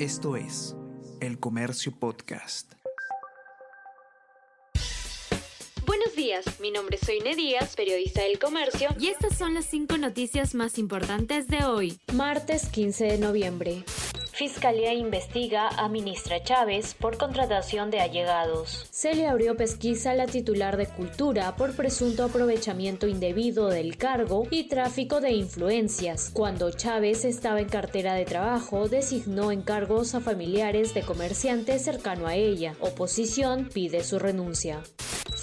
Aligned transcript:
Esto 0.00 0.34
es 0.34 0.74
El 1.20 1.38
Comercio 1.38 1.92
Podcast. 1.96 2.72
Buenos 5.86 6.16
días, 6.16 6.44
mi 6.58 6.72
nombre 6.72 6.96
es 7.00 7.06
Soine 7.06 7.36
Díaz, 7.36 7.76
periodista 7.76 8.22
del 8.22 8.40
Comercio, 8.40 8.88
y 8.98 9.06
estas 9.06 9.38
son 9.38 9.54
las 9.54 9.66
cinco 9.66 9.96
noticias 9.96 10.56
más 10.56 10.78
importantes 10.78 11.46
de 11.46 11.64
hoy, 11.64 12.00
martes 12.12 12.66
15 12.70 13.04
de 13.04 13.18
noviembre. 13.18 13.84
Fiscalía 14.34 14.92
investiga 14.92 15.68
a 15.68 15.88
ministra 15.88 16.42
Chávez 16.42 16.94
por 16.94 17.18
contratación 17.18 17.92
de 17.92 18.00
allegados. 18.00 18.84
Se 18.90 19.14
le 19.14 19.28
abrió 19.28 19.56
pesquisa 19.56 20.10
a 20.10 20.14
la 20.14 20.26
titular 20.26 20.76
de 20.76 20.88
Cultura 20.88 21.54
por 21.54 21.76
presunto 21.76 22.24
aprovechamiento 22.24 23.06
indebido 23.06 23.68
del 23.68 23.96
cargo 23.96 24.48
y 24.50 24.64
tráfico 24.64 25.20
de 25.20 25.30
influencias. 25.30 26.30
Cuando 26.32 26.72
Chávez 26.72 27.24
estaba 27.24 27.60
en 27.60 27.68
cartera 27.68 28.14
de 28.14 28.24
trabajo, 28.24 28.88
designó 28.88 29.52
encargos 29.52 30.16
a 30.16 30.20
familiares 30.20 30.94
de 30.94 31.02
comerciantes 31.02 31.84
cercano 31.84 32.26
a 32.26 32.34
ella. 32.34 32.74
Oposición 32.80 33.68
pide 33.72 34.02
su 34.02 34.18
renuncia. 34.18 34.82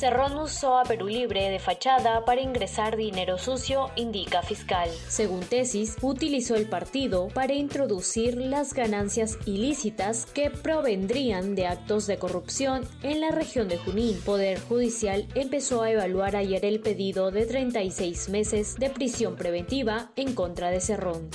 Cerrón 0.01 0.35
usó 0.39 0.79
a 0.79 0.83
Perú 0.83 1.05
Libre 1.05 1.51
de 1.51 1.59
fachada 1.59 2.25
para 2.25 2.41
ingresar 2.41 2.97
dinero 2.97 3.37
sucio, 3.37 3.91
indica 3.95 4.41
fiscal. 4.41 4.89
Según 5.07 5.41
tesis, 5.41 5.95
utilizó 6.01 6.55
el 6.55 6.67
partido 6.67 7.27
para 7.27 7.53
introducir 7.53 8.35
las 8.35 8.73
ganancias 8.73 9.37
ilícitas 9.45 10.25
que 10.25 10.49
provendrían 10.49 11.53
de 11.53 11.67
actos 11.67 12.07
de 12.07 12.17
corrupción 12.17 12.81
en 13.03 13.21
la 13.21 13.29
región 13.29 13.67
de 13.67 13.77
Junín. 13.77 14.19
Poder 14.21 14.59
Judicial 14.59 15.27
empezó 15.35 15.83
a 15.83 15.91
evaluar 15.91 16.35
ayer 16.35 16.65
el 16.65 16.79
pedido 16.79 17.29
de 17.29 17.45
36 17.45 18.29
meses 18.29 18.77
de 18.77 18.89
prisión 18.89 19.35
preventiva 19.35 20.09
en 20.15 20.33
contra 20.33 20.71
de 20.71 20.81
Cerrón. 20.81 21.29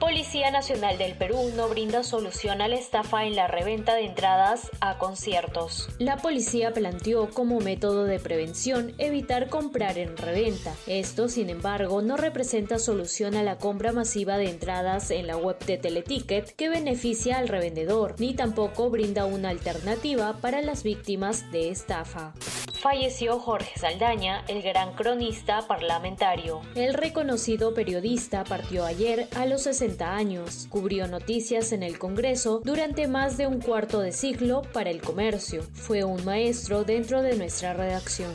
Policía 0.00 0.50
Nacional 0.50 0.96
del 0.96 1.14
Perú 1.14 1.52
no 1.54 1.68
brinda 1.68 2.02
solución 2.02 2.62
a 2.62 2.68
la 2.68 2.76
estafa 2.76 3.26
en 3.26 3.36
la 3.36 3.48
reventa 3.48 3.94
de 3.94 4.06
entradas 4.06 4.70
a 4.80 4.96
conciertos. 4.96 5.90
La 5.98 6.16
policía 6.16 6.72
planteó 6.72 7.28
como 7.28 7.60
método 7.60 8.04
de 8.04 8.18
prevención 8.18 8.94
evitar 8.96 9.50
comprar 9.50 9.98
en 9.98 10.16
reventa. 10.16 10.74
Esto, 10.86 11.28
sin 11.28 11.50
embargo, 11.50 12.00
no 12.00 12.16
representa 12.16 12.78
solución 12.78 13.36
a 13.36 13.42
la 13.42 13.58
compra 13.58 13.92
masiva 13.92 14.38
de 14.38 14.48
entradas 14.48 15.10
en 15.10 15.26
la 15.26 15.36
web 15.36 15.58
de 15.66 15.76
Teleticket 15.76 16.56
que 16.56 16.70
beneficia 16.70 17.36
al 17.36 17.48
revendedor, 17.48 18.16
ni 18.18 18.32
tampoco 18.32 18.88
brinda 18.88 19.26
una 19.26 19.50
alternativa 19.50 20.38
para 20.40 20.62
las 20.62 20.82
víctimas 20.82 21.52
de 21.52 21.68
estafa 21.68 22.32
falleció 22.80 23.38
Jorge 23.38 23.78
Saldaña, 23.78 24.42
el 24.48 24.62
gran 24.62 24.94
cronista 24.94 25.60
parlamentario. 25.68 26.62
El 26.74 26.94
reconocido 26.94 27.74
periodista 27.74 28.42
partió 28.44 28.84
ayer 28.86 29.28
a 29.36 29.44
los 29.44 29.62
60 29.62 30.14
años. 30.14 30.66
Cubrió 30.70 31.06
noticias 31.06 31.72
en 31.72 31.82
el 31.82 31.98
Congreso 31.98 32.62
durante 32.64 33.06
más 33.06 33.36
de 33.36 33.46
un 33.46 33.60
cuarto 33.60 34.00
de 34.00 34.12
siglo 34.12 34.62
para 34.72 34.90
el 34.90 35.02
comercio. 35.02 35.62
Fue 35.74 36.04
un 36.04 36.24
maestro 36.24 36.84
dentro 36.84 37.22
de 37.22 37.36
nuestra 37.36 37.74
redacción. 37.74 38.34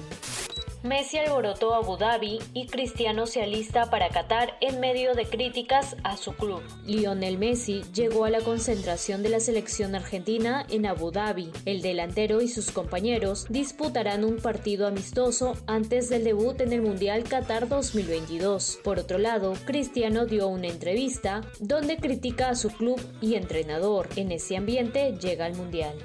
Messi 0.86 1.17
alborotó 1.17 1.73
a 1.73 1.78
Abu 1.78 1.97
Dhabi 1.97 2.38
y 2.53 2.67
Cristiano 2.67 3.25
se 3.25 3.41
alista 3.41 3.89
para 3.89 4.09
Qatar 4.09 4.55
en 4.61 4.80
medio 4.80 5.16
de 5.16 5.25
críticas 5.25 5.97
a 6.03 6.16
su 6.16 6.33
club. 6.33 6.61
Lionel 6.86 7.39
Messi 7.39 7.81
llegó 7.92 8.25
a 8.25 8.30
la 8.30 8.42
concentración 8.42 9.23
de 9.23 9.30
la 9.30 9.39
selección 9.39 9.95
argentina 9.95 10.64
en 10.69 10.86
Abu 10.86 11.09
Dhabi. 11.09 11.52
El 11.66 11.81
delantero 11.81 12.39
y 12.39 12.47
sus 12.47 12.69
compañeros 12.69 13.47
disputarán 13.50 14.23
un 14.23 14.38
partido 14.38 14.86
amistoso 14.86 15.53
antes 15.66 16.09
del 16.09 16.23
debut 16.23 16.61
en 16.61 16.72
el 16.72 16.83
Mundial 16.83 17.23
Qatar 17.23 17.67
2022. 17.67 18.81
Por 18.83 18.99
otro 18.99 19.17
lado, 19.17 19.53
Cristiano 19.66 20.27
dio 20.27 20.47
una 20.47 20.67
entrevista 20.67 21.42
donde 21.59 21.97
critica 21.97 22.49
a 22.49 22.55
su 22.55 22.70
club 22.70 23.02
y 23.22 23.33
entrenador. 23.33 24.08
En 24.17 24.31
ese 24.31 24.55
ambiente 24.55 25.17
llega 25.20 25.45
al 25.45 25.55
Mundial. 25.55 25.97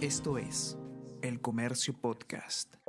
Esto 0.00 0.38
es 0.38 0.78
El 1.20 1.42
Comercio 1.42 1.92
Podcast. 2.00 2.85